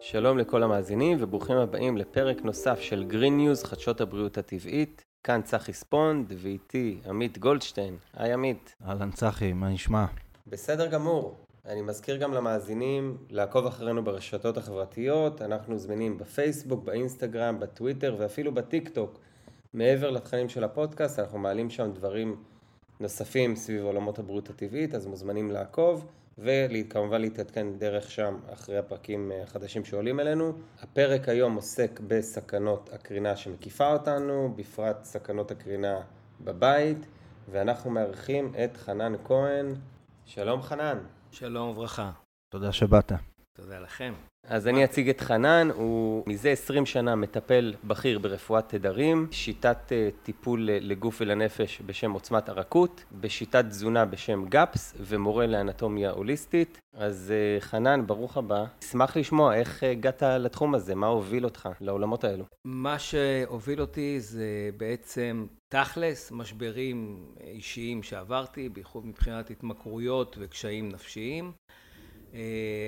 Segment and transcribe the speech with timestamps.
[0.00, 5.04] שלום לכל המאזינים וברוכים הבאים לפרק נוסף של Green News, חדשות הבריאות הטבעית.
[5.24, 7.96] כאן צחי ספונד ואיתי עמית גולדשטיין.
[8.14, 8.76] היי עמית.
[8.86, 10.04] אהלן צחי, מה נשמע?
[10.46, 11.36] בסדר גמור.
[11.66, 18.88] אני מזכיר גם למאזינים לעקוב אחרינו ברשתות החברתיות, אנחנו זמינים בפייסבוק, באינסטגרם, בטוויטר ואפילו בטיק
[18.88, 19.18] טוק.
[19.74, 22.36] מעבר לתכנים של הפודקאסט, אנחנו מעלים שם דברים
[23.00, 26.06] נוספים סביב עולמות הבריאות הטבעית, אז מוזמנים לעקוב.
[26.38, 30.52] וכמובן להתעדכן דרך שם אחרי הפרקים החדשים שעולים אלינו.
[30.82, 36.00] הפרק היום עוסק בסכנות הקרינה שמקיפה אותנו, בפרט סכנות הקרינה
[36.40, 37.06] בבית,
[37.50, 39.74] ואנחנו מארחים את חנן כהן.
[40.24, 40.98] שלום חנן.
[41.30, 42.10] שלום וברכה.
[42.48, 43.12] תודה שבאת.
[43.52, 44.14] תודה לכם.
[44.50, 50.68] אז אני אציג את חנן, הוא מזה 20 שנה מטפל בכיר ברפואת תדרים, שיטת טיפול
[50.72, 56.78] לגוף ולנפש בשם עוצמת הרכות, בשיטת תזונה בשם גאפס ומורה לאנטומיה הוליסטית.
[56.94, 58.64] אז חנן, ברוך הבא.
[58.82, 62.44] אשמח לשמוע איך הגעת לתחום הזה, מה הוביל אותך לעולמות האלו.
[62.64, 71.52] מה שהוביל אותי זה בעצם תכלס, משברים אישיים שעברתי, בייחוד מבחינת התמכרויות וקשיים נפשיים.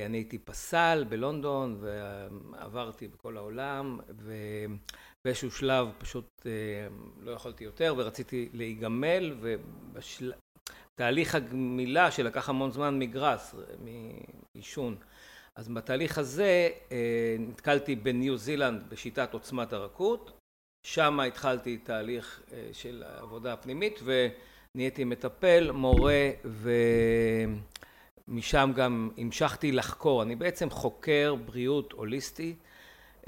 [0.06, 6.46] אני הייתי פסל בלונדון ועברתי בכל העולם ובאיזשהו שלב פשוט
[7.20, 9.34] לא יכולתי יותר ורציתי להיגמל
[10.96, 13.54] ובתהליך הגמילה שלקח המון זמן מגראס,
[14.54, 14.96] מעישון.
[15.56, 16.68] אז בתהליך הזה
[17.38, 20.38] נתקלתי בניו זילנד בשיטת עוצמת הרכות,
[20.86, 26.70] שם התחלתי תהליך של עבודה פנימית ונהייתי מטפל, מורה ו...
[28.30, 32.54] משם גם המשכתי לחקור, אני בעצם חוקר בריאות הוליסטי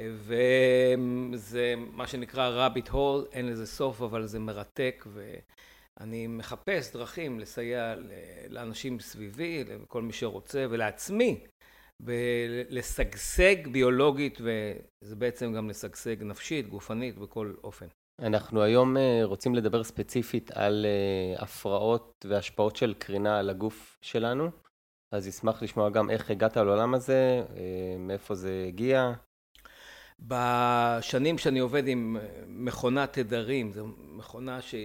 [0.01, 7.95] וזה מה שנקרא rabbit hole, אין לזה סוף אבל זה מרתק ואני מחפש דרכים לסייע
[8.49, 11.41] לאנשים סביבי, לכל מי שרוצה ולעצמי
[12.01, 17.87] ולשגשג ביולוגית וזה בעצם גם לשגשג נפשית, גופנית, בכל אופן.
[18.21, 20.87] אנחנו היום רוצים לדבר ספציפית על
[21.39, 24.51] הפרעות והשפעות של קרינה על הגוף שלנו.
[25.13, 27.43] אז אשמח לשמוע גם איך הגעת לעולם הזה,
[27.99, 29.13] מאיפה זה הגיע.
[30.21, 32.17] בשנים שאני עובד עם
[32.49, 33.87] מכונת תדרים, זו
[34.17, 34.81] מכונה שיש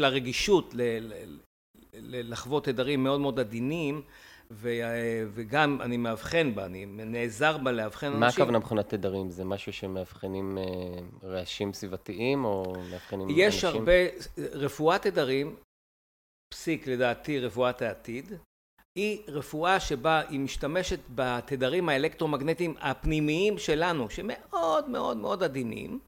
[0.00, 0.74] לה רגישות
[2.02, 4.02] לחוות תדרים מאוד מאוד עדינים
[5.34, 8.20] וגם אני מאבחן בה, אני נעזר בה לאבחן אנשים.
[8.20, 9.30] מה הכוונה מכונת תדרים?
[9.30, 10.58] זה משהו שמאבחנים
[11.24, 13.38] רעשים סביבתיים או מאבחנים אנשים?
[13.38, 13.92] יש הרבה,
[14.38, 15.56] רפואת תדרים
[16.52, 18.32] פסיק לדעתי רפואת העתיד,
[18.98, 26.00] היא רפואה שבה היא משתמשת בתדרים האלקטרומגנטיים הפנימיים שלנו שמאוד מאוד מאוד עדינים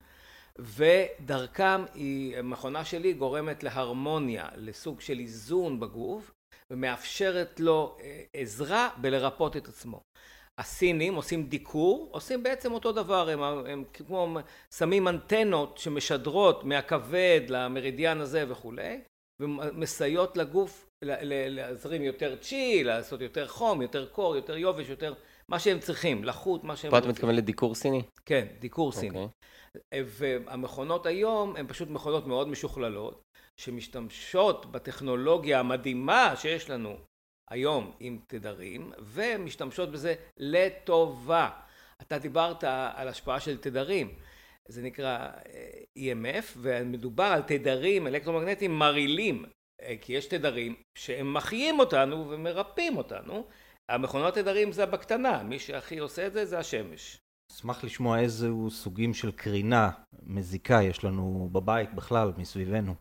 [0.59, 6.31] ודרכם היא, המכונה שלי גורמת להרמוניה, לסוג של איזון בגוף
[6.71, 7.97] ומאפשרת לו
[8.33, 10.01] עזרה בלרפות את עצמו.
[10.59, 14.39] הסינים עושים דיקור, עושים בעצם אותו דבר, הם, הם כמו
[14.75, 19.01] שמים אנטנות שמשדרות מהכבד למרידיאן הזה וכולי
[19.41, 25.15] ומסייעות לגוף להזרים יותר צ'י, לעשות יותר חום, יותר קור, יותר יובש, יותר
[25.49, 26.91] מה שהם צריכים, לחות, מה שהם רוצים.
[26.91, 28.03] פה אתה מתכוון לדיקור סיני?
[28.25, 29.29] כן, דיקור סיני.
[29.95, 33.23] והמכונות היום הן פשוט מכונות מאוד משוכללות,
[33.57, 36.97] שמשתמשות בטכנולוגיה המדהימה שיש לנו
[37.51, 41.51] היום עם תדרים, ומשתמשות בזה לטובה.
[42.03, 42.65] אתה דיברת
[42.95, 44.15] על השפעה של תדרים.
[44.69, 45.31] זה נקרא
[45.99, 49.45] EMF ומדובר על תדרים אלקטרומגנטיים מרעילים
[50.01, 53.47] כי יש תדרים שהם מחיים אותנו ומרפאים אותנו
[53.91, 57.19] המכונות תדרים זה בקטנה מי שהכי עושה את זה זה השמש.
[57.53, 59.91] אשמח לשמוע איזה סוגים של קרינה
[60.23, 62.95] מזיקה יש לנו בבית בכלל מסביבנו.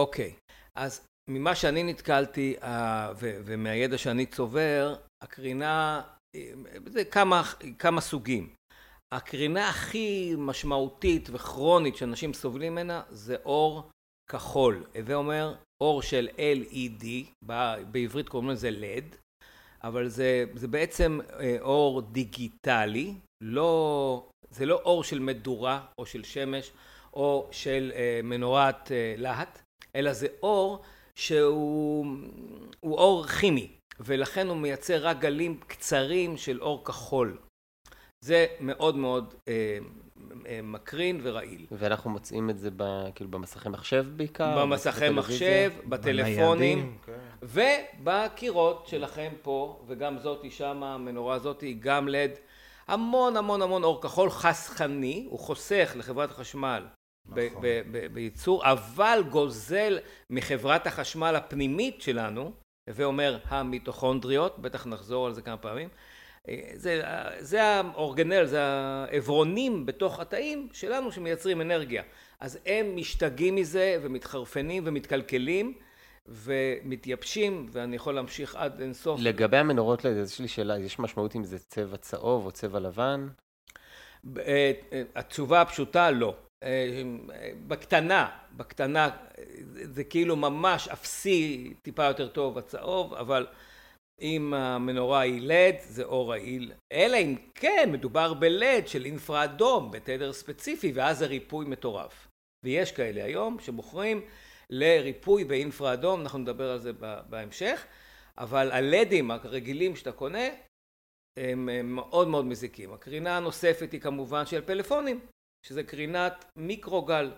[0.00, 0.34] אוקיי
[0.74, 2.56] אז ממה שאני נתקלתי
[3.20, 6.02] ומהידע שאני צובר הקרינה
[6.86, 7.42] זה כמה
[7.78, 8.54] כמה סוגים
[9.14, 13.90] הקרינה הכי משמעותית וכרונית שאנשים סובלים ממנה זה אור
[14.30, 14.84] כחול.
[14.94, 17.04] הווה אומר אור של LED,
[17.92, 19.16] בעברית קוראים לזה LED,
[19.82, 21.20] אבל זה, זה בעצם
[21.60, 26.70] אור דיגיטלי, לא, זה לא אור של מדורה או של שמש
[27.14, 27.92] או של
[28.22, 29.62] מנורת להט,
[29.96, 30.82] אלא זה אור
[31.16, 32.16] שהוא
[32.82, 33.70] אור כימי
[34.00, 37.38] ולכן הוא מייצר רק גלים קצרים של אור כחול.
[38.24, 39.34] זה מאוד מאוד
[40.62, 41.66] מקרין ורעיל.
[41.70, 42.70] ואנחנו מוצאים את זה
[43.14, 44.62] כאילו במסכי מחשב בעיקר?
[44.62, 46.98] במסכי מחשב, בטלפונים,
[47.42, 52.30] ובקירות שלכם פה, וגם זאתי שמה, המנורה הזאתי גם לד.
[52.88, 56.86] המון המון המון אור כחול חסכני, הוא חוסך לחברת החשמל
[58.12, 59.98] בייצור, אבל גוזל
[60.30, 62.52] מחברת החשמל הפנימית שלנו,
[62.88, 65.88] הווה אומר המיטוכונדריות, בטח נחזור על זה כמה פעמים,
[66.74, 67.02] זה,
[67.38, 72.02] זה האורגנל, זה העברונים בתוך התאים שלנו שמייצרים אנרגיה.
[72.40, 75.74] אז הם משתגעים מזה ומתחרפנים ומתקלקלים
[76.28, 79.20] ומתייבשים, ואני יכול להמשיך עד אינסוף.
[79.22, 83.28] לגבי המנורות יש לי שאלה, יש משמעות אם זה צבע צהוב או צבע לבן?
[84.38, 84.72] אה,
[85.14, 86.34] התשובה הפשוטה, לא.
[86.62, 87.02] אה,
[87.66, 89.10] בקטנה, בקטנה,
[89.82, 93.46] זה כאילו ממש אפסי, טיפה יותר טוב הצהוב, אבל
[94.20, 96.72] אם המנורה היא לד, זה אור רעיל.
[96.92, 102.28] אלא אם כן, מדובר בלד של אינפרה אדום, בתדר ספציפי, ואז זה ריפוי מטורף.
[102.64, 104.22] ויש כאלה היום שמוכרים
[104.70, 106.92] לריפוי באינפרה אדום, אנחנו נדבר על זה
[107.28, 107.86] בהמשך,
[108.38, 110.48] אבל הלדים הרגילים שאתה קונה,
[111.38, 112.92] הם מאוד מאוד מזיקים.
[112.92, 115.20] הקרינה הנוספת היא כמובן של פלאפונים,
[115.66, 117.30] שזה קרינת מיקרוגל.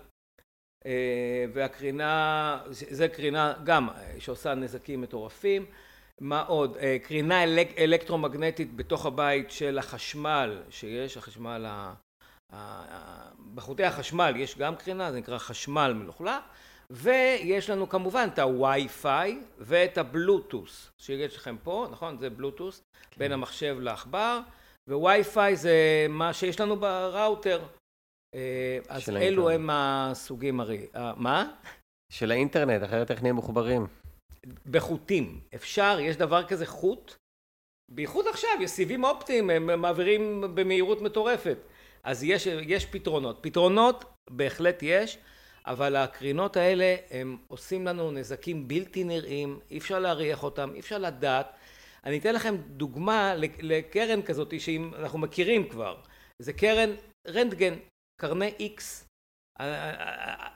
[0.85, 3.89] אה, והקרינה, זה קרינה גם
[4.19, 5.65] שעושה נזקים מטורפים.
[6.23, 6.77] מה עוד?
[6.77, 11.65] אה, קרינה אלק, אלקטרומגנטית בתוך הבית של החשמל שיש, החשמל,
[13.55, 16.43] בחוטי החשמל יש גם קרינה, זה נקרא חשמל מלוכלך,
[16.89, 22.17] ויש לנו כמובן את הווי-פיי ואת הבלוטוס, שיש לכם פה, נכון?
[22.17, 22.81] זה בלוטוס,
[23.11, 23.19] כן.
[23.19, 24.39] בין המחשב לעכבר,
[24.87, 27.61] ווי-פיי זה מה שיש לנו בראוטר.
[28.35, 30.87] אה, אז אלו הם הסוגים הרי...
[30.95, 31.51] אה, מה?
[32.11, 34.02] של האינטרנט, אחרת איך נהיה מחוברים?
[34.65, 35.39] בחוטים.
[35.55, 37.15] אפשר, יש דבר כזה חוט,
[37.91, 41.57] בייחוד עכשיו, יש סיבים אופטיים, הם מעבירים במהירות מטורפת.
[42.03, 43.37] אז יש, יש פתרונות.
[43.41, 45.17] פתרונות בהחלט יש,
[45.65, 50.97] אבל הקרינות האלה הם עושים לנו נזקים בלתי נראים, אי אפשר להריח אותם, אי אפשר
[50.97, 51.55] לדעת.
[52.05, 56.01] אני אתן לכם דוגמה לקרן כזאת שאנחנו מכירים כבר.
[56.39, 56.89] זה קרן
[57.27, 57.73] רנטגן,
[58.21, 59.05] קרני איקס.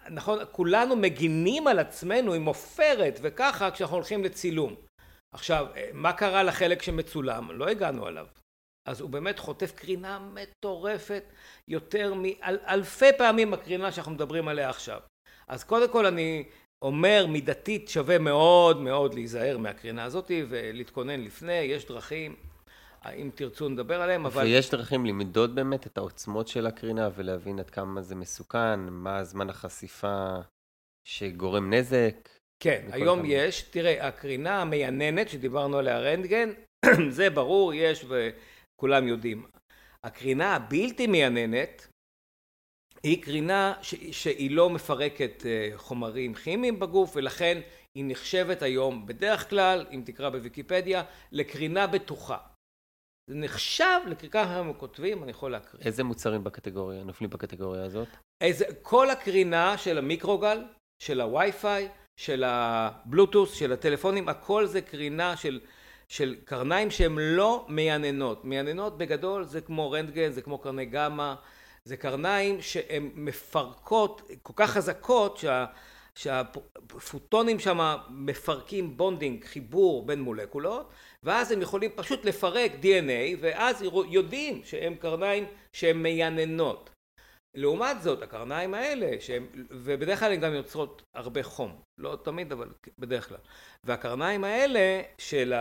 [0.09, 4.75] נכון, כולנו מגינים על עצמנו עם עופרת וככה כשאנחנו הולכים לצילום.
[5.33, 7.51] עכשיו, מה קרה לחלק שמצולם?
[7.51, 8.27] לא הגענו עליו.
[8.88, 11.23] אז הוא באמת חוטף קרינה מטורפת
[11.67, 15.00] יותר מאלפי פעמים הקרינה שאנחנו מדברים עליה עכשיו.
[15.47, 16.43] אז קודם כל אני
[16.81, 22.35] אומר מידתית שווה מאוד מאוד להיזהר מהקרינה הזאת ולהתכונן לפני, יש דרכים,
[23.15, 24.44] אם תרצו נדבר עליהם, אבל...
[24.44, 29.50] ויש דרכים למדוד באמת את העוצמות של הקרינה ולהבין עד כמה זה מסוכן, מה זמן
[29.50, 30.36] החשיפה
[31.07, 32.30] שגורם נזק.
[32.63, 33.27] כן, היום כמה.
[33.27, 36.50] יש, תראה, הקרינה המייננת שדיברנו עליה רנטגן,
[37.18, 39.48] זה ברור, יש וכולם יודעים.
[40.03, 41.88] הקרינה הבלתי מייננת
[43.03, 47.62] היא קרינה ש- שהיא לא מפרקת אה, חומרים כימיים בגוף ולכן
[47.98, 52.38] היא נחשבת היום בדרך כלל, אם תקרא בוויקיפדיה, לקרינה בטוחה.
[53.27, 55.83] זה נחשב לקרקע הם כותבים, אני יכול להקריא.
[55.85, 58.07] איזה מוצרים בקטגוריה, נופלים בקטגוריה הזאת?
[58.41, 60.63] איזה, כל הקרינה של המיקרוגל,
[61.00, 61.89] של הווי-פיי,
[62.19, 65.59] של הבלוטוס, של הטלפונים, הכל זה קרינה של,
[66.07, 68.45] של קרניים שהן לא מייננות.
[68.45, 71.33] מייננות בגדול זה כמו רנטגן, זה כמו קרני גמא,
[71.83, 75.65] זה קרניים שהן מפרקות, כל כך חזקות שה...
[76.17, 80.91] שהפוטונים שם מפרקים bonding, חיבור בין מולקולות,
[81.23, 86.89] ואז הם יכולים פשוט לפרק DNA, ואז יודעים שהם קרניים שהן מייננות.
[87.55, 92.69] לעומת זאת, הקרניים האלה, שהם, ובדרך כלל הן גם יוצרות הרבה חום, לא תמיד, אבל
[92.99, 93.37] בדרך כלל.
[93.83, 95.53] והקרניים האלה של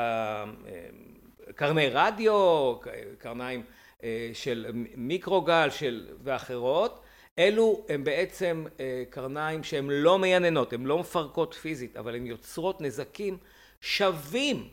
[1.55, 2.75] קרני רדיו,
[3.19, 3.63] קרניים
[4.05, 7.01] אה, של מיקרוגל של, ואחרות,
[7.39, 12.81] אלו הם בעצם אה, קרניים שהן לא מייננות, הן לא מפרקות פיזית, אבל הן יוצרות
[12.81, 13.39] נזקים
[13.81, 14.69] שווים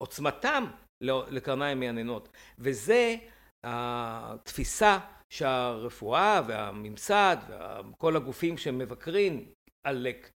[0.00, 0.64] בעוצמתם
[1.02, 2.28] לקרניים מייננות.
[2.58, 3.16] וזה
[3.64, 4.98] התפיסה
[5.32, 7.36] שהרפואה והממסד
[7.90, 9.52] וכל הגופים שמבקרים
[9.86, 10.30] עלק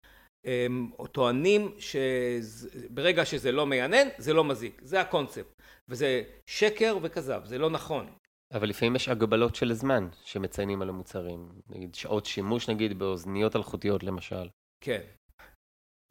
[1.12, 7.70] טוענים שברגע שזה לא מיינן זה לא מזיק, זה הקונספט וזה שקר וכזב, זה לא
[7.70, 8.12] נכון.
[8.54, 14.02] אבל לפעמים יש הגבלות של זמן שמציינים על המוצרים, נגיד שעות שימוש נגיד באוזניות אלחוטיות
[14.02, 14.48] למשל.
[14.80, 15.00] כן,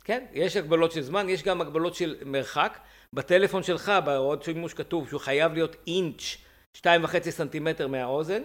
[0.03, 2.79] כן, יש הגבלות של זמן, יש גם הגבלות של מרחק.
[3.13, 6.37] בטלפון שלך, בהוראות שימוש כתוב שהוא חייב להיות אינץ',
[6.77, 8.41] שתיים וחצי סנטימטר מהאוזן.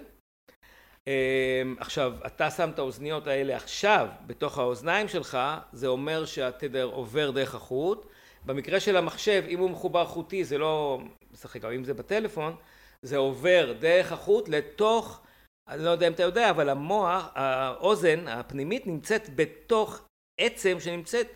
[1.07, 5.39] אמ, עכשיו, אתה שם את האוזניות האלה עכשיו בתוך האוזניים שלך,
[5.73, 8.07] זה אומר שהתדר עובר דרך החוט.
[8.45, 11.01] במקרה של המחשב, אם הוא מחובר חוטי, זה לא
[11.33, 12.57] משחק, אבל אם זה בטלפון,
[13.05, 15.21] זה עובר דרך החוט לתוך,
[15.69, 20.07] אני לא יודע אם אתה יודע, אבל המוח, האוזן הפנימית נמצאת בתוך
[20.41, 21.27] עצם שנמצאת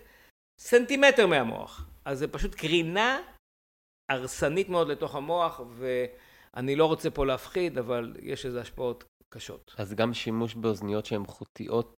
[0.60, 1.88] סנטימטר מהמוח.
[2.04, 3.20] אז זה פשוט קרינה
[4.10, 9.75] הרסנית מאוד לתוך המוח, ואני לא רוצה פה להפחיד, אבל יש לזה השפעות קשות.
[9.78, 11.94] אז גם שימוש באוזניות שהן חוטיות?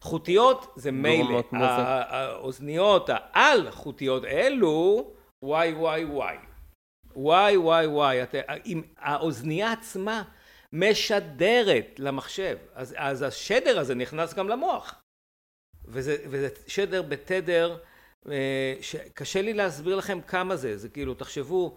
[0.00, 1.42] חוטיות זה מילא.
[1.52, 5.10] האוזניות העל חוטיות אלו,
[5.44, 6.36] וואי וואי וואי.
[7.16, 8.18] וואי וואי וואי,
[8.96, 10.22] האוזנייה עצמה
[10.72, 15.02] משדרת למחשב, אז, אז השדר הזה נכנס גם למוח,
[15.84, 17.78] וזה, וזה שדר בתדר
[18.30, 21.76] אה, שקשה לי להסביר לכם כמה זה, זה כאילו תחשבו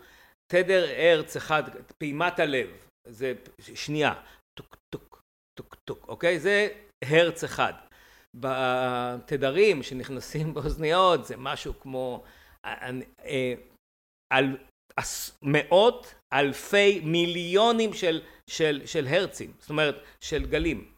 [0.52, 1.64] תדר הרץ אחד,
[1.98, 2.68] פעימת הלב,
[3.08, 4.14] זה שנייה,
[4.60, 5.22] טוק טוק
[5.58, 6.40] טוק טוק, אוקיי?
[6.40, 6.68] זה
[7.04, 7.74] הרץ אחד.
[8.34, 12.24] בתדרים שנכנסים באוזניות זה משהו כמו
[12.66, 12.90] אה,
[13.26, 13.54] אה,
[14.34, 14.58] על
[15.42, 20.92] מאות אלפי מיליונים של, של, של הרצים, זאת אומרת של גלים.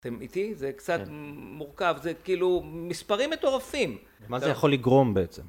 [0.00, 0.54] אתם איתי?
[0.54, 1.12] זה קצת כן.
[1.34, 3.98] מורכב, זה כאילו מספרים מטורפים.
[4.28, 5.42] מה זה יכול לגרום בעצם?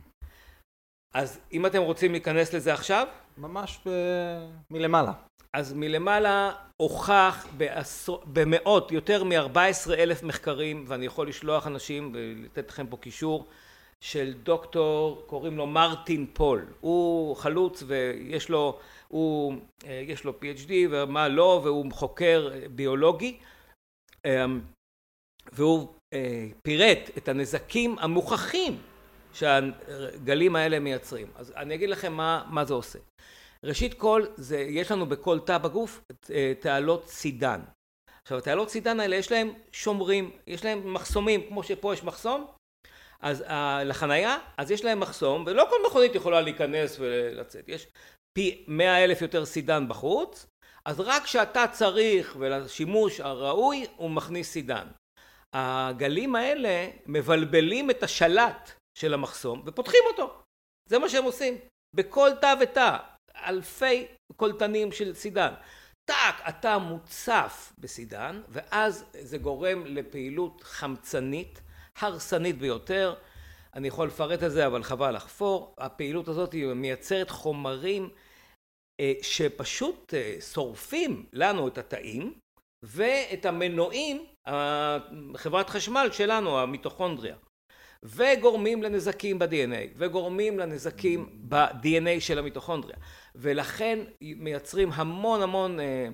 [1.13, 3.07] אז אם אתם רוצים להיכנס לזה עכשיו?
[3.37, 3.89] ממש ב...
[4.71, 5.13] מלמעלה.
[5.53, 12.87] אז מלמעלה הוכח בעשור, במאות, יותר מ-14 אלף מחקרים, ואני יכול לשלוח אנשים ולתת לכם
[12.87, 13.47] פה קישור,
[14.03, 16.65] של דוקטור, קוראים לו מרטין פול.
[16.81, 19.53] הוא חלוץ ויש לו, הוא,
[19.85, 23.37] אה, יש לו PhD ומה לא, והוא חוקר ביולוגי,
[24.25, 24.61] אמ,
[25.51, 28.81] והוא אה, פירט את הנזקים המוכחים
[29.33, 31.27] שהגלים האלה מייצרים.
[31.35, 32.99] אז אני אגיד לכם מה, מה זה עושה.
[33.63, 37.61] ראשית כל, זה, יש לנו בכל תא בגוף אה, תעלות סידן.
[38.21, 42.45] עכשיו התעלות סידן האלה יש להם שומרים, יש להם מחסומים, כמו שפה יש מחסום,
[43.23, 43.53] אז uh,
[43.85, 47.87] לחנייה, אז יש להם מחסום, ולא כל מכונית יכולה להיכנס ולצאת, יש
[48.37, 50.47] פי מאה אלף יותר סידן בחוץ,
[50.85, 54.87] אז רק כשאתה צריך ולשימוש הראוי הוא מכניס סידן.
[55.53, 60.41] הגלים האלה מבלבלים את השלט של המחסום ופותחים אותו.
[60.89, 61.57] זה מה שהם עושים.
[61.95, 62.97] בכל תא ותא,
[63.35, 65.53] אלפי קולטנים של סידן.
[66.05, 71.61] טאק, אתה מוצף בסידן, ואז זה גורם לפעילות חמצנית,
[71.97, 73.13] הרסנית ביותר.
[73.75, 75.75] אני יכול לפרט את זה, אבל חבל לחפור.
[75.77, 78.09] הפעילות הזאת מייצרת חומרים
[78.99, 82.33] אה, שפשוט אה, שורפים לנו את התאים
[82.83, 84.25] ואת המנועים,
[85.35, 87.35] חברת חשמל שלנו, המיטוכונדריה,
[88.03, 92.97] וגורמים לנזקים ב-DNA, וגורמים לנזקים ב-DNA של המיטוכונדריה,
[93.35, 96.07] ולכן מייצרים המון המון, אה,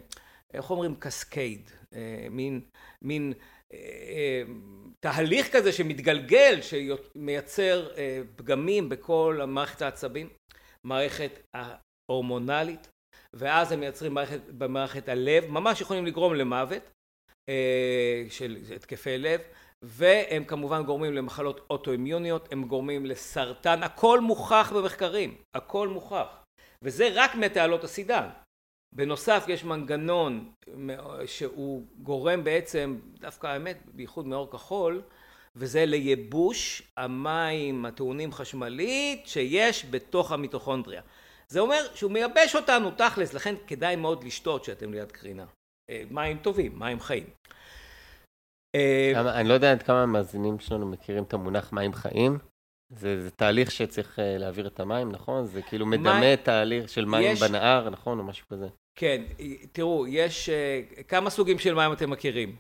[0.54, 1.72] איך אומרים, קסקייד,
[2.32, 2.62] מין,
[3.02, 3.34] מין
[5.00, 7.90] תהליך כזה שמתגלגל, שמייצר
[8.36, 10.30] פגמים בכל המערכת העצבים,
[10.84, 11.40] מערכת
[12.12, 12.88] הורמונלית,
[13.34, 16.92] ואז הם מייצרים מערכת, במערכת הלב, ממש יכולים לגרום למוות
[17.50, 19.42] אה, של התקפי לב,
[19.82, 26.44] והם כמובן גורמים למחלות אוטואימיוניות, הם גורמים לסרטן, הכל מוכח במחקרים, הכל מוכח,
[26.84, 28.30] וזה רק מתעלות הסידן.
[28.96, 30.52] בנוסף יש מנגנון
[31.26, 35.02] שהוא גורם בעצם, דווקא האמת, בייחוד מאור כחול,
[35.56, 41.02] וזה לייבוש המים הטעונים חשמלית שיש בתוך המיטוכונדריה.
[41.48, 45.46] זה אומר שהוא מייבש אותנו תכלס, לכן כדאי מאוד לשתות כשאתם ליד קרינה.
[45.90, 47.26] אה, מים טובים, מים חיים.
[48.76, 52.38] אה, אני לא יודע עד כמה המאזינים שלנו מכירים את המונח מים חיים.
[52.90, 55.46] זה, זה תהליך שצריך אה, להעביר את המים, נכון?
[55.46, 58.20] זה כאילו מדמה מים, תהליך של מים יש, בנהר, נכון?
[58.20, 58.68] או משהו כזה.
[58.96, 59.24] כן,
[59.72, 60.50] תראו, יש
[61.08, 62.56] כמה סוגים של מים אתם מכירים?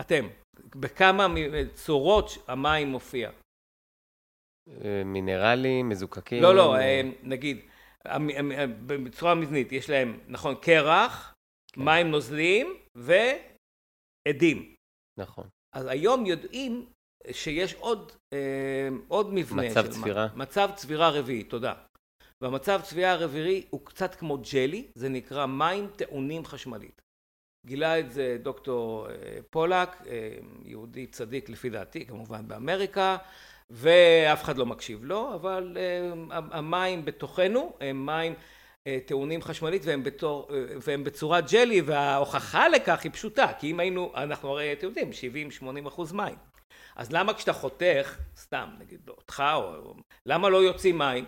[0.00, 0.28] אתם.
[0.74, 1.26] בכמה
[1.74, 3.30] צורות המים מופיע?
[5.04, 6.42] מינרלים, מזוקקים?
[6.42, 6.76] לא, לא,
[7.22, 7.58] נגיד,
[8.86, 11.34] בצורה מבנית יש להם, נכון, קרח,
[11.72, 11.84] כן.
[11.84, 14.74] מים נוזליים ועדים.
[15.18, 15.48] נכון.
[15.72, 16.86] אז היום יודעים
[17.32, 19.62] שיש עוד, אה, עוד מבנה.
[19.62, 20.26] מצב צבירה.
[20.26, 21.74] מה, מצב צבירה רביעי, תודה.
[22.42, 27.02] והמצב צבירה הרביעי הוא קצת כמו ג'לי, זה נקרא מים טעונים חשמלית.
[27.66, 29.14] גילה את זה דוקטור אה,
[29.50, 30.30] פולק, אה,
[30.64, 33.16] יהודי צדיק לפי דעתי, כמובן באמריקה,
[33.70, 38.34] ואף אחד לא מקשיב לו, אבל אה, המים בתוכנו הם מים
[39.06, 40.48] טעונים חשמלית והם, בתור,
[40.82, 45.10] והם בצורת ג'לי וההוכחה לכך היא פשוטה כי אם היינו אנחנו הרי אתם יודעים
[45.84, 46.34] 70-80 אחוז מים
[46.96, 49.94] אז למה כשאתה חותך סתם נגיד אותך או
[50.26, 51.24] למה לא יוצאים מים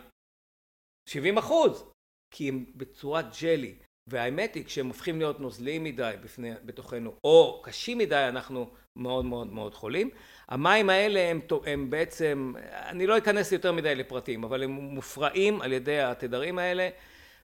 [1.11, 1.85] 70 אחוז
[2.31, 3.75] כי הם בצורת ג'לי
[4.07, 9.53] והאמת היא כשהם הופכים להיות נוזליים מדי בפני, בתוכנו או קשים מדי אנחנו מאוד מאוד
[9.53, 10.11] מאוד חולים
[10.49, 15.73] המים האלה הם, הם בעצם, אני לא אכנס יותר מדי לפרטים, אבל הם מופרעים על
[15.73, 16.89] ידי התדרים האלה,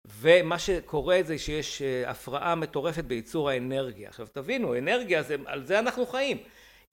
[0.05, 4.09] ומה שקורה זה שיש אה, הפרעה מטורפת בייצור האנרגיה.
[4.09, 6.39] עכשיו תבינו, אנרגיה, זה, על זה אנחנו חיים.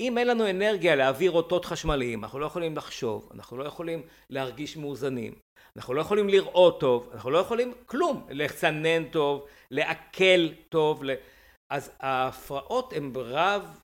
[0.04, 4.78] אם אין לנו אנרגיה להעביר אותות חשמליים, אנחנו לא יכולים לחשוב, אנחנו לא יכולים להרגיש
[4.78, 5.34] מאוזנים,
[5.78, 11.04] אנחנו לא יכולים לראות טוב, אנחנו לא יכולים כלום, לצנן טוב, לעכל טוב,
[11.74, 13.80] אז ההפרעות הן רב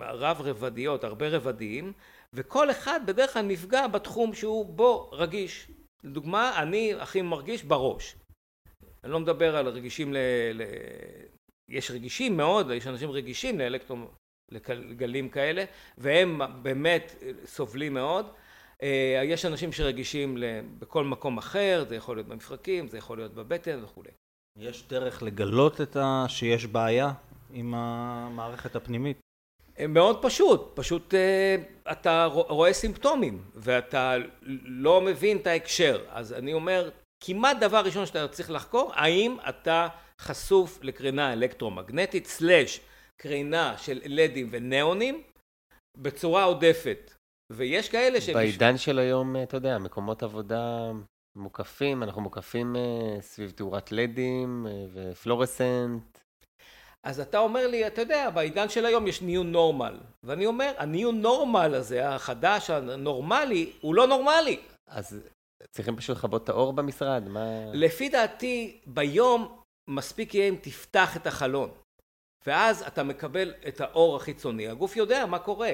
[0.00, 1.92] רב רבדיות, הרבה רבדיים,
[2.32, 5.70] וכל אחד בדרך כלל נפגע בתחום שהוא בו רגיש.
[6.04, 8.16] לדוגמה, אני הכי מרגיש בראש.
[9.04, 10.16] אני לא מדבר על רגישים ל...
[10.54, 10.62] ל...
[11.70, 13.96] יש רגישים מאוד, יש אנשים רגישים לאלקטרו...
[14.52, 15.64] לגלים כאלה,
[15.98, 17.14] והם באמת
[17.44, 18.26] סובלים מאוד.
[18.82, 20.38] אה, יש אנשים שרגישים
[20.78, 24.10] בכל מקום אחר, זה יכול להיות במפרקים, זה יכול להיות בבטן וכולי.
[24.58, 26.24] יש דרך לגלות את ה...
[26.28, 27.12] שיש בעיה
[27.52, 29.20] עם המערכת הפנימית?
[29.78, 31.56] אה, מאוד פשוט, פשוט אה,
[31.92, 34.16] אתה רואה סימפטומים ואתה
[34.64, 36.04] לא מבין את ההקשר.
[36.10, 36.90] אז אני אומר,
[37.24, 39.88] כמעט דבר ראשון שאתה צריך לחקור, האם אתה
[40.20, 42.80] חשוף לקרינה אלקטרומגנטית, סלאש
[43.22, 45.22] קרינה של לדים וניאונים,
[45.98, 47.12] בצורה עודפת.
[47.52, 48.34] ויש כאלה שהם...
[48.34, 50.90] בעידן של היום, אתה יודע, מקומות עבודה
[51.36, 56.18] מוקפים, אנחנו מוקפים אה, סביב תאורת לדים אה, ופלורסנט.
[57.06, 60.00] אז אתה אומר לי, אתה יודע, בעידן של היום יש ניו נורמל.
[60.22, 64.60] ואני אומר, הניו נורמל הזה, החדש, הנורמלי, הוא לא נורמלי.
[64.86, 65.20] אז
[65.70, 67.28] צריכים פשוט לכבות את האור במשרד?
[67.28, 67.64] מה...
[67.72, 69.60] לפי דעתי, ביום
[69.90, 71.70] מספיק יהיה אם תפתח את החלון.
[72.46, 74.68] ואז אתה מקבל את האור החיצוני.
[74.68, 75.72] הגוף יודע מה קורה.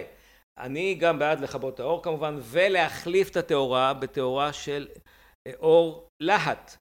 [0.58, 4.88] אני גם בעד לכבות את האור כמובן, ולהחליף את התאורה בתאורה של
[5.46, 6.76] אה, אור להט.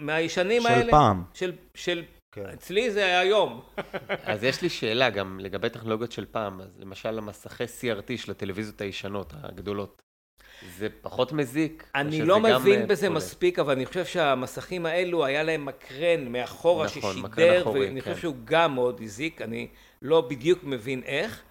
[0.00, 0.84] מהישנים של האלה.
[0.84, 1.24] של פעם.
[1.34, 2.04] של, של
[2.34, 2.46] כן.
[2.46, 3.62] אצלי זה היום.
[4.32, 6.60] אז יש לי שאלה גם לגבי טכנולוגיות של פעם.
[6.60, 10.02] אז למשל המסכי CRT של הטלוויזיות הישנות, הגדולות.
[10.78, 11.90] זה פחות מזיק?
[11.94, 13.16] אני לא מבין אה, בזה פולה.
[13.16, 18.10] מספיק, אבל אני חושב שהמסכים האלו, היה להם מקרן מאחורה נכון, ששידר, ואני כן.
[18.10, 19.68] חושב שהוא גם מאוד הזיק, אני
[20.02, 21.42] לא בדיוק מבין איך.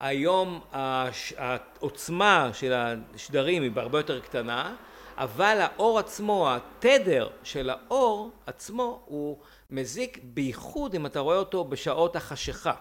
[0.00, 1.34] היום הש...
[1.36, 4.74] העוצמה של השדרים היא בהרבה יותר קטנה,
[5.16, 9.38] אבל האור עצמו, התדר של האור עצמו הוא
[9.70, 12.72] מזיק בייחוד אם אתה רואה אותו בשעות החשיכה.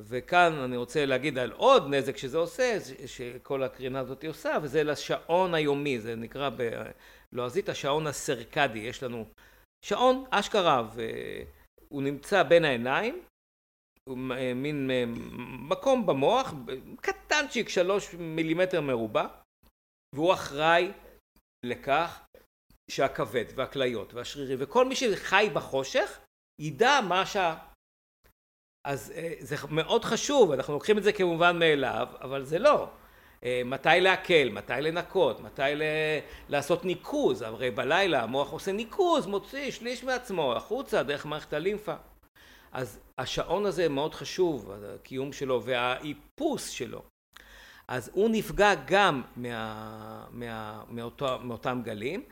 [0.00, 5.54] וכאן אני רוצה להגיד על עוד נזק שזה עושה, שכל הקרינה הזאת עושה, וזה לשעון
[5.54, 6.50] היומי, זה נקרא
[7.32, 9.26] בלועזית השעון הסרקדי, יש לנו
[9.84, 13.22] שעון אשכרה, והוא נמצא בין העיניים,
[14.08, 14.18] הוא
[14.54, 14.90] מין
[15.68, 16.54] מקום במוח,
[17.00, 19.26] קטנצ'יק, שלוש מילימטר מרובע,
[20.14, 20.92] והוא אחראי
[21.66, 22.24] לכך
[22.90, 26.20] שהכבד והכליות והשרירים וכל מי שחי בחושך
[26.60, 27.73] ידע מה השעה.
[28.84, 32.88] אז אה, זה מאוד חשוב, אנחנו לוקחים את זה כמובן מאליו, אבל זה לא.
[33.44, 35.82] אה, מתי להקל, מתי לנקות, מתי ל...
[36.48, 41.94] לעשות ניקוז, הרי בלילה המוח עושה ניקוז, מוציא שליש מעצמו החוצה דרך מערכת הלימפה.
[42.72, 47.02] אז השעון הזה מאוד חשוב, הקיום שלו והאיפוס שלו.
[47.88, 52.22] אז הוא נפגע גם מה, מה, מאותו, מאותם גלים,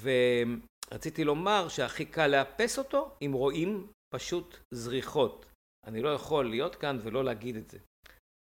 [0.00, 5.46] ורציתי לומר שהכי קל לאפס אותו אם רואים פשוט זריחות.
[5.86, 7.78] אני לא יכול להיות כאן ולא להגיד את זה.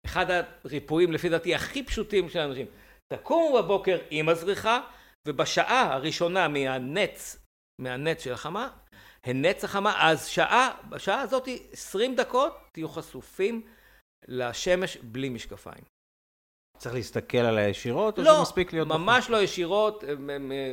[0.07, 0.27] אחד
[0.65, 2.67] הריפויים לפי דעתי הכי פשוטים של אנשים,
[3.13, 4.81] תקומו בבוקר עם הזריחה
[5.29, 7.47] ובשעה הראשונה מהנץ,
[7.81, 8.69] מהנץ של החמה,
[9.25, 13.63] הנץ החמה, אז שעה, בשעה הזאת 20 דקות תהיו חשופים
[14.29, 15.85] לשמש בלי משקפיים.
[16.79, 18.89] צריך להסתכל עליה ישירות, לא, או שמספיק להיות...
[18.89, 20.05] לא, ממש לא ישירות,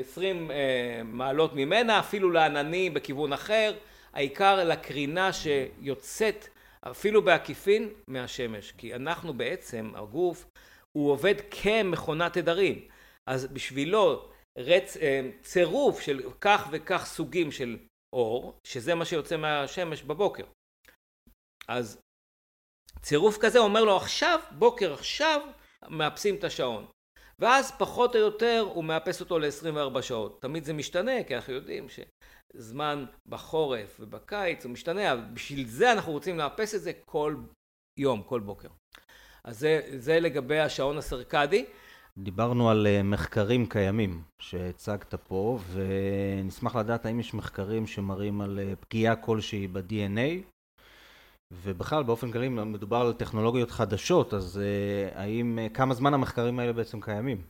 [0.09, 3.73] 20 אה, מעלות ממנה, אפילו לעננים בכיוון אחר,
[4.13, 6.47] העיקר לקרינה שיוצאת
[6.91, 10.45] אפילו בעקיפין מהשמש, כי אנחנו בעצם, הגוף,
[10.97, 12.87] הוא עובד כמכונת תדרים,
[13.29, 14.97] אז בשבילו רצ...
[14.97, 17.77] אה, צירוף של כך וכך סוגים של
[18.15, 20.43] אור, שזה מה שיוצא מהשמש בבוקר.
[21.67, 22.01] אז
[23.01, 25.41] צירוף כזה אומר לו עכשיו, בוקר עכשיו,
[25.89, 26.85] מאפסים את השעון.
[27.39, 30.41] ואז פחות או יותר הוא מאפס אותו ל-24 שעות.
[30.41, 31.99] תמיד זה משתנה, כי אנחנו יודעים ש...
[32.57, 37.35] זמן בחורף ובקיץ הוא משתנה, אבל בשביל זה אנחנו רוצים לאפס את זה כל
[37.99, 38.67] יום, כל בוקר.
[39.43, 41.65] אז זה, זה לגבי השעון הסרקדי.
[42.17, 48.73] דיברנו על אה, מחקרים קיימים שהצגת פה, ונשמח לדעת האם יש מחקרים שמראים על אה,
[48.75, 50.43] פגיעה כלשהי ב-DNA,
[51.51, 57.01] ובכלל באופן כללי מדובר על טכנולוגיות חדשות, אז אה, האם, כמה זמן המחקרים האלה בעצם
[57.01, 57.41] קיימים?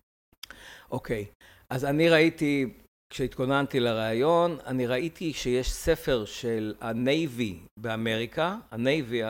[0.92, 1.44] אוקיי, okay.
[1.70, 2.74] אז אני ראיתי
[3.10, 9.22] כשהתכוננתי לראיון, אני ראיתי שיש ספר של הנייבי באמריקה, הנייבי,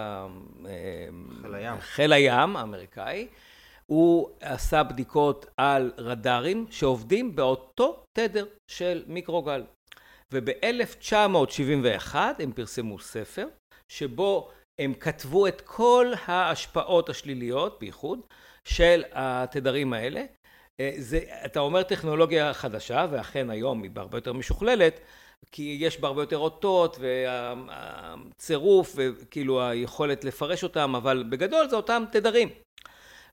[1.42, 3.28] חיל הים, חיל הים האמריקאי,
[3.86, 9.63] הוא עשה בדיקות על רדארים שעובדים באותו תדר של מיקרוגל.
[10.32, 13.48] וב-1971 הם פרסמו ספר
[13.88, 18.20] שבו הם כתבו את כל ההשפעות השליליות, בייחוד,
[18.63, 20.24] של התדרים האלה,
[20.98, 25.00] זה, אתה אומר טכנולוגיה חדשה, ואכן היום היא בהרבה יותר משוכללת,
[25.52, 32.04] כי יש בה הרבה יותר אותות, והצירוף, וכאילו היכולת לפרש אותם, אבל בגדול זה אותם
[32.12, 32.50] תדרים.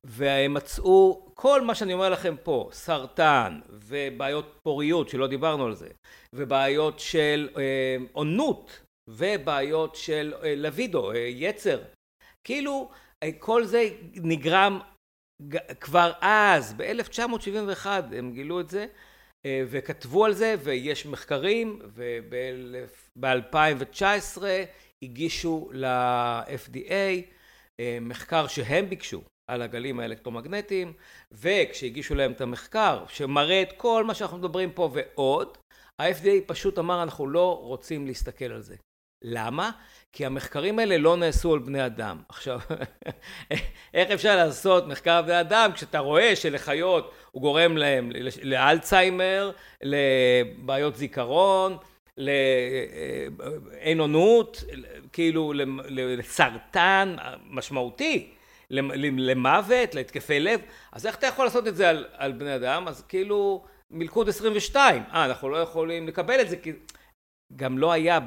[0.05, 5.89] והם מצאו כל מה שאני אומר לכם פה, סרטן ובעיות פוריות שלא דיברנו על זה,
[6.33, 7.49] ובעיות של
[8.13, 11.83] עונות ובעיות של לבידו, יצר,
[12.45, 12.91] כאילו
[13.39, 14.81] כל זה נגרם
[15.81, 18.87] כבר אז, ב-1971 הם גילו את זה
[19.47, 24.43] וכתבו על זה ויש מחקרים וב-2019
[25.03, 27.23] הגישו ל-FDA
[28.01, 30.93] מחקר שהם ביקשו על הגלים האלקטרומגנטיים
[31.33, 35.59] וכשהגישו להם את המחקר שמראה את כל מה שאנחנו מדברים פה ועוד
[36.01, 38.77] ה-FDA פשוט אמר אנחנו לא רוצים להסתכל על זה.
[39.25, 39.71] למה?
[40.13, 42.23] כי המחקרים האלה לא נעשו על בני אדם.
[42.29, 42.61] עכשיו,
[43.95, 48.11] איך אפשר לעשות מחקר על בני אדם כשאתה רואה שלחיות הוא גורם להם
[48.43, 49.51] לאלצהיימר,
[49.83, 51.77] לבעיות זיכרון,
[52.19, 54.65] לאין אונות,
[55.13, 55.53] כאילו
[55.91, 57.17] לסרטן
[57.51, 58.31] משמעותי,
[58.71, 60.61] למוות, להתקפי לב,
[60.93, 62.89] אז איך אתה יכול לעשות את זה על, על בני אדם?
[62.89, 66.73] אז כאילו מלכוד 22, אה אנחנו לא יכולים לקבל את זה כי
[67.57, 68.21] גם לא היה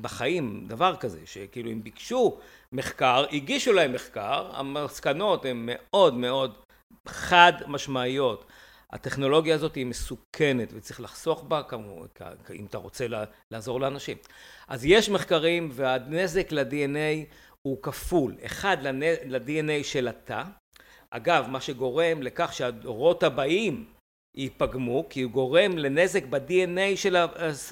[0.00, 2.38] בחיים דבר כזה, שכאילו אם ביקשו
[2.72, 6.54] מחקר, הגישו להם מחקר, המסקנות הן מאוד מאוד
[7.08, 8.44] חד משמעיות.
[8.90, 11.62] הטכנולוגיה הזאת היא מסוכנת וצריך לחסוך בה
[12.54, 13.06] אם אתה רוצה
[13.50, 14.16] לעזור לאנשים.
[14.68, 20.42] אז יש מחקרים והנזק ל-DNA הוא כפול, אחד ל-DNA של התא,
[21.10, 23.84] אגב מה שגורם לכך שהדורות הבאים
[24.36, 27.16] ייפגמו כי הוא גורם לנזק ב-DNA של,